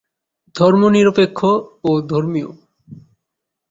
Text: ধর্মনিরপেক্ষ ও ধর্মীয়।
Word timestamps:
ধর্মনিরপেক্ষ 0.55 1.39
ও 1.83 1.91
ধর্মীয়। 2.09 2.49